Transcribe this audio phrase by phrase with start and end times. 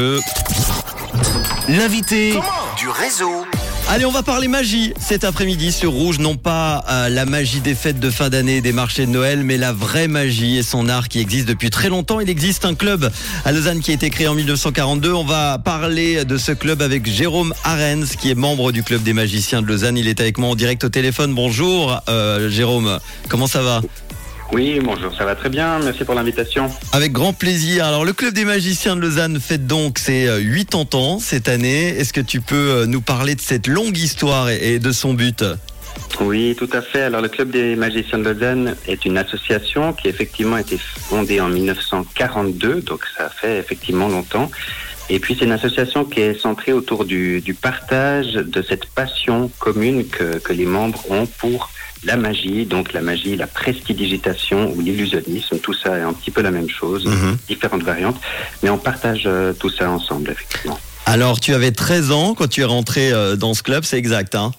[0.00, 0.20] Euh,
[1.68, 2.30] L'invité
[2.78, 3.44] du réseau.
[3.88, 6.20] Allez, on va parler magie cet après-midi sur Rouge.
[6.20, 9.56] Non pas euh, la magie des fêtes de fin d'année des marchés de Noël, mais
[9.56, 12.20] la vraie magie et son art qui existe depuis très longtemps.
[12.20, 13.10] Il existe un club
[13.44, 15.12] à Lausanne qui a été créé en 1942.
[15.12, 19.14] On va parler de ce club avec Jérôme Arens, qui est membre du club des
[19.14, 19.98] magiciens de Lausanne.
[19.98, 21.34] Il est avec moi en direct au téléphone.
[21.34, 23.00] Bonjour, euh, Jérôme.
[23.28, 23.80] Comment ça va?
[24.50, 25.78] Oui, bonjour, ça va très bien.
[25.80, 26.70] Merci pour l'invitation.
[26.92, 27.84] Avec grand plaisir.
[27.84, 31.88] Alors, le club des magiciens de Lausanne fête donc ses euh, 80 ans cette année.
[31.88, 35.14] Est-ce que tu peux euh, nous parler de cette longue histoire et et de son
[35.14, 35.44] but?
[36.20, 37.02] Oui, tout à fait.
[37.02, 41.40] Alors, le Club des magiciens de Lausanne est une association qui effectivement a été fondée
[41.40, 44.50] en 1942, donc ça fait effectivement longtemps.
[45.10, 49.50] Et puis, c'est une association qui est centrée autour du, du partage de cette passion
[49.58, 51.70] commune que, que les membres ont pour
[52.04, 56.42] la magie, donc la magie, la prestidigitation ou l'illusionnisme, tout ça est un petit peu
[56.42, 57.36] la même chose, Mhm.
[57.48, 58.20] différentes variantes,
[58.62, 60.78] mais on partage euh, tout ça ensemble, effectivement.
[61.06, 64.34] Alors, tu avais 13 ans quand tu es rentré euh, dans ce club, c'est exact,
[64.34, 64.52] hein?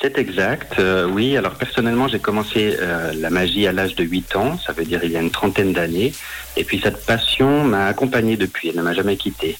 [0.00, 1.36] C'est exact, euh, oui.
[1.36, 5.00] Alors personnellement, j'ai commencé euh, la magie à l'âge de 8 ans, ça veut dire
[5.02, 6.12] il y a une trentaine d'années.
[6.56, 9.56] Et puis cette passion m'a accompagné depuis, elle ne m'a jamais quitté.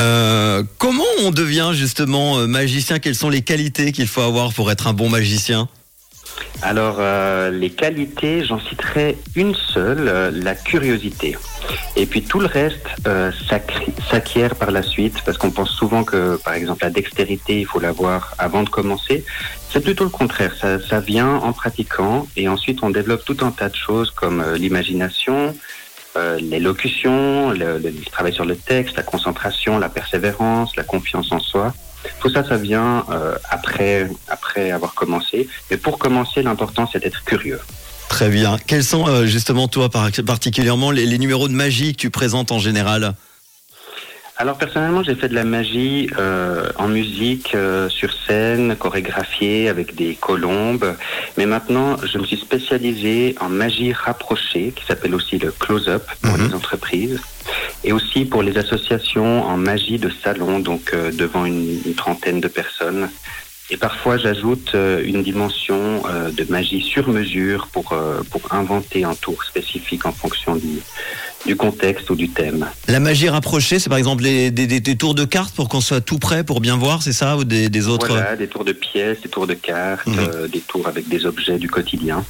[0.00, 2.98] Euh, comment on devient justement magicien?
[3.00, 5.68] Quelles sont les qualités qu'il faut avoir pour être un bon magicien?
[6.62, 11.36] Alors euh, les qualités, j'en citerai une seule, euh, la curiosité.
[11.96, 13.32] Et puis tout le reste euh,
[14.10, 17.80] s'acquiert par la suite, parce qu'on pense souvent que par exemple la dextérité, il faut
[17.80, 19.24] l'avoir avant de commencer.
[19.70, 23.50] C'est plutôt le contraire, ça, ça vient en pratiquant et ensuite on développe tout un
[23.50, 25.56] tas de choses comme euh, l'imagination,
[26.16, 31.72] euh, l'élocution, le, travail sur le texte, la concentration, la persévérance, la confiance en soi.
[32.20, 35.48] Tout ça, ça vient euh, après, après avoir commencé.
[35.70, 37.60] Mais pour commencer, l'important, c'est d'être curieux.
[38.08, 38.58] Très bien.
[38.66, 42.58] Quels sont euh, justement toi par- particulièrement les numéros de magie que tu présentes en
[42.58, 43.14] général?
[44.38, 49.94] Alors personnellement, j'ai fait de la magie euh, en musique, euh, sur scène, chorégraphiée avec
[49.94, 50.96] des colombes.
[51.36, 56.36] Mais maintenant, je me suis spécialisé en magie rapprochée, qui s'appelle aussi le close-up pour
[56.38, 56.48] Mhm.
[56.48, 57.20] les entreprises,
[57.84, 62.40] et aussi pour les associations en magie de salon, donc euh, devant une, une trentaine
[62.40, 63.10] de personnes.
[63.72, 69.02] Et parfois, j'ajoute euh, une dimension euh, de magie sur mesure pour, euh, pour inventer
[69.04, 70.80] un tour spécifique en fonction du,
[71.46, 72.68] du contexte ou du thème.
[72.86, 75.80] La magie rapprochée, c'est par exemple les- des, des- des tours de cartes pour qu'on
[75.80, 78.66] soit tout prêt pour bien voir, c'est ça Ou des, des autres Voilà, des tours
[78.66, 80.18] de pièces, des tours de cartes, Mhm.
[80.18, 82.26] euh, des tours avec des objets du quotidien.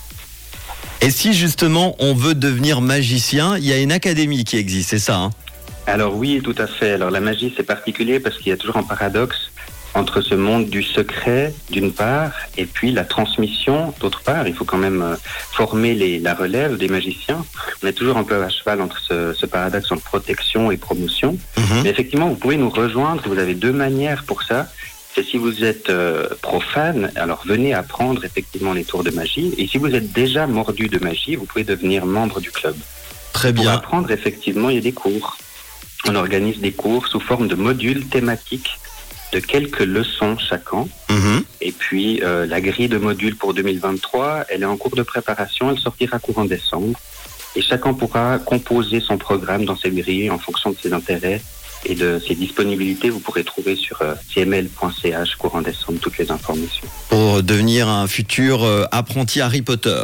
[1.01, 5.01] Et si justement on veut devenir magicien, il y a une académie qui existe, c'est
[5.01, 5.31] ça hein?
[5.89, 6.93] Alors oui, tout à fait.
[6.93, 9.51] Alors la magie, c'est particulier parce qu'il y a toujours un paradoxe
[9.95, 14.47] entre ce monde du secret, d'une part, et puis la transmission, d'autre part.
[14.49, 15.17] Il faut quand même euh,
[15.53, 17.45] former les, la relève des magiciens.
[17.83, 21.37] On est toujours un peu à cheval entre ce, ce paradoxe entre protection et promotion.
[21.59, 21.83] Mhm.
[21.83, 23.23] Mais effectivement, vous pouvez nous rejoindre.
[23.27, 24.69] Vous avez deux manières pour ça.
[25.15, 29.53] C'est si vous êtes euh, profane, alors venez apprendre effectivement les tours de magie.
[29.59, 32.75] Et si vous êtes déjà mordu de magie, vous pouvez devenir membre du club.
[33.35, 33.75] Très Pour bien.
[33.75, 35.37] apprendre, effectivement, il y a des cours.
[36.09, 38.79] On organise des cours sous forme de modules thématiques
[39.33, 40.89] de quelques leçons chaque an.
[41.11, 41.45] Mhm.
[41.61, 45.71] Et puis, euh, la grille de modules pour 2023, elle est en cours de préparation.
[45.71, 46.99] Elle sortira courant décembre.
[47.57, 51.41] Et chacun pourra composer son programme dans cette grille en fonction de ses intérêts
[51.85, 53.11] et de ses disponibilités.
[53.11, 56.87] Vous pourrez trouver sur euh, cml.ch courant décembre toutes les informations.
[57.09, 60.03] Pour devenir un futur euh, apprenti Harry Potter.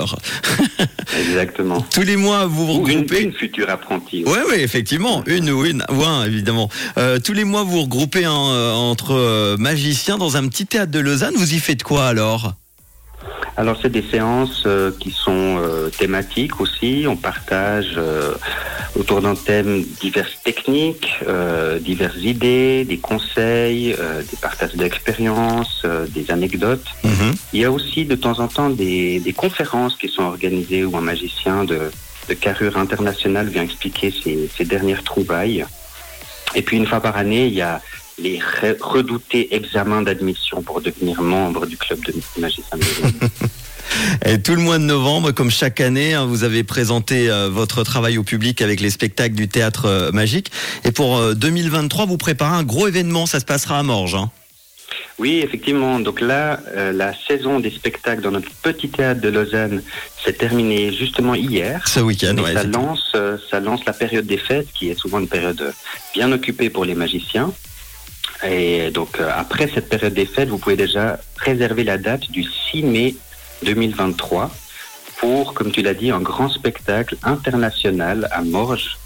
[1.19, 1.81] Exactement.
[1.93, 3.23] Tous les mois, vous vous Ou une, regroupez.
[3.23, 4.25] une future apprentie.
[4.27, 6.69] Oui, oui, effectivement, une ou une, ou un, évidemment.
[6.99, 10.67] Euh, tous les mois, vous vous regroupez en, euh, entre euh, magiciens dans un petit
[10.67, 11.35] théâtre de Lausanne.
[11.37, 12.55] Vous y faites quoi alors?
[13.57, 17.07] Alors c'est des séances euh, qui sont euh, thématiques aussi.
[17.09, 18.35] On partage euh,
[18.97, 26.07] autour d'un thème diverses techniques, euh, diverses idées, des conseils, euh, des partages d'expériences, euh,
[26.09, 26.87] des anecdotes.
[27.05, 27.35] Mhm.
[27.53, 30.97] Il y a aussi de temps en temps des, des conférences qui sont organisées où
[30.97, 31.91] un magicien de,
[32.29, 35.65] de carrure internationale vient expliquer ses, ses dernières trouvailles.
[36.55, 37.81] Et puis une fois par année, il y a
[38.19, 42.79] les re- redoutés examens d'admission pour devenir membre du club de magiciens.
[44.25, 47.83] Et tout le mois de novembre, comme chaque année, hein, vous avez présenté euh, votre
[47.85, 50.51] travail au public avec les spectacles du théâtre euh, magique.
[50.85, 53.27] Et pour euh, 2023, vous préparez un gros événement.
[53.27, 54.15] Ça se passera à Morges.
[54.15, 54.31] hein.
[55.19, 55.99] Oui, effectivement.
[55.99, 59.83] Donc là, euh, la saison des spectacles dans notre petit théâtre de Lausanne
[60.25, 61.87] s'est terminée justement hier.
[61.89, 62.55] Ce week-end, ouais.
[62.55, 65.73] ça lance, euh, ça lance la période des fêtes, qui est souvent une période euh,
[66.15, 67.53] bien occupée pour les magiciens.
[68.47, 72.45] Et donc euh, après cette période des fêtes, vous pouvez déjà réserver la date du
[72.71, 73.17] 6 mai
[73.63, 74.51] 2023
[75.19, 78.99] pour, comme tu l'as dit, un grand spectacle international à Morges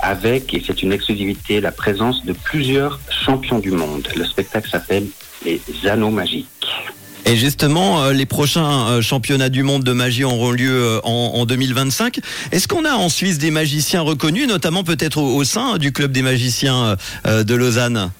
[0.00, 4.08] avec, et c'est une exclusivité, la présence de plusieurs champions du monde.
[4.16, 5.06] Le spectacle s'appelle
[5.44, 6.46] Les Anneaux Magiques.
[7.26, 11.32] Et justement, euh, les prochains euh, championnats du monde de magie auront lieu euh, en,
[11.34, 12.18] en 2025.
[12.50, 16.22] Est-ce qu'on a en Suisse des magiciens reconnus, notamment peut-être au, sein du club des
[16.22, 18.10] magiciens de Lausanne?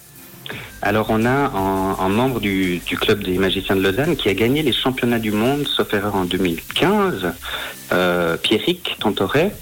[0.82, 4.34] Alors on a un, un membre du, du club des magiciens de Lausanne qui a
[4.34, 7.32] gagné les championnats du monde, sauf erreur en 2015,
[7.92, 9.52] euh, Pierrick Tontoret,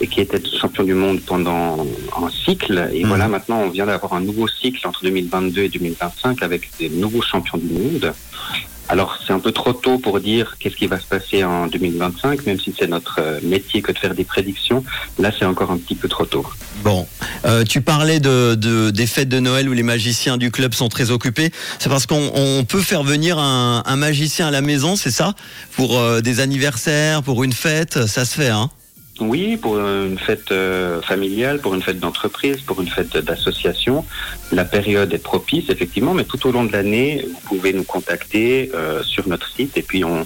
[0.00, 1.84] et qui était champion du monde pendant
[2.16, 2.90] un cycle.
[2.92, 3.08] Et Mhm.
[3.08, 7.22] voilà, maintenant on vient d'avoir un nouveau cycle entre 2022 et 2025 avec des nouveaux
[7.22, 8.14] champions du monde.
[8.88, 12.46] Alors c'est un peu trop tôt pour dire qu'est-ce qui va se passer en 2025,
[12.46, 14.82] même si c'est notre euh, métier que de faire des prédictions.
[15.18, 16.46] Là c'est encore un petit peu trop tôt.
[16.82, 17.06] Bon,
[17.44, 20.88] euh, tu parlais de, de- des fêtes de Noël où les magiciens du club sont
[20.88, 21.50] très occupés.
[21.78, 25.34] C'est parce qu'on on peut faire venir un, un magicien à la maison, c'est ça?
[25.76, 28.70] Pour euh, des anniversaires, pour une fête, ça se fait, hein?
[29.20, 34.04] Oui, pour une fête euh, familiale, pour une fête d'entreprise, pour une fête d'association,
[34.52, 38.70] la période est propice, effectivement, mais tout au long de l'année, vous pouvez nous contacter
[38.74, 40.24] euh, sur notre site et puis on,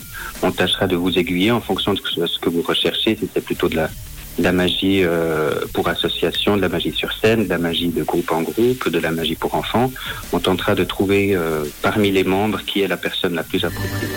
[0.52, 3.76] tâchera de vous aiguiller en fonction de ce que vous recherchez, si c'est plutôt de
[3.76, 8.30] la, magie euh, pour association, de la magie sur scène, de la magie de groupe
[8.30, 9.90] en groupe, de la magie pour enfants.
[10.32, 11.38] On tentera de trouver
[11.80, 14.08] parmi les membres qui est la personne la plus appropriée.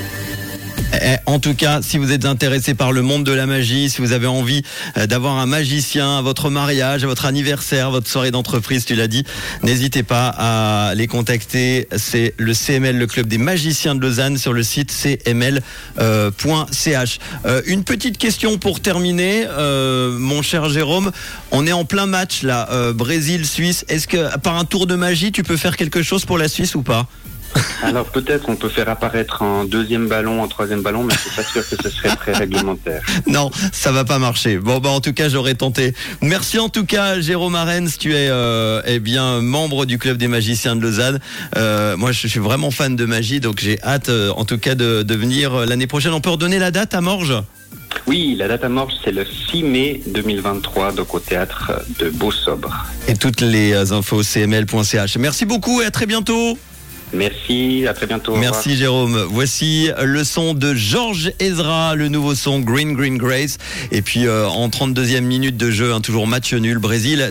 [1.02, 4.02] Eh, En tout cas, si vous êtes intéressé par le monde de la magie, si
[4.02, 4.64] vous avez envie
[4.98, 9.08] euh, d'avoir un magicien à votre mariage, à votre anniversaire, votre soirée d'entreprise, tu l'as
[9.08, 9.24] dit,
[9.64, 11.88] n'hésitez pas à les contacter.
[11.98, 15.60] C'est le CML, le club des magiciens de Lausanne, sur le site cml.ch.
[17.46, 21.12] Euh, une petite question pour terminer, euh, mon cher Jérôme.
[21.52, 23.86] On est en plein match là, euh, Brésil-Suisse.
[23.90, 26.76] Est-ce que par un tour de magie, tu peux faire quelque chose pour la Suisse
[26.76, 27.08] ou pas?
[27.84, 31.36] Alors peut-être on peut faire apparaître un deuxième ballon, un troisième ballon, mais je suis
[31.36, 33.02] pas sûr que ce serait très réglementaire.
[33.28, 34.58] Non, ça va pas marcher.
[34.58, 35.94] Bon, bah en tout cas, j'aurais tenté.
[36.22, 37.98] Merci en tout cas, Jérôme Arens.
[37.98, 41.20] Tu es euh, eh bien membre du club des magiciens de Lausanne.
[41.58, 44.76] Euh, moi, je suis vraiment fan de magie, donc j'ai hâte, euh, en tout cas,
[44.76, 46.14] de, de venir l'année prochaine.
[46.14, 47.42] On peut redonner la date à Morges?
[48.08, 52.86] Oui, la date à mort, c'est le 6 mai 2023, donc au théâtre de Beau-Sobre.
[53.08, 55.18] et toutes les infos cml.ch.
[55.18, 56.58] Merci beaucoup et à très bientôt.
[57.14, 58.36] Merci, à très bientôt.
[58.36, 59.26] Merci Jérôme.
[59.30, 63.58] Voici le son de Georges Ezra, le nouveau son Green Green Grace.
[63.92, 67.30] Et puis euh, en 32e minute de jeu, hein, toujours match nul, Brésil.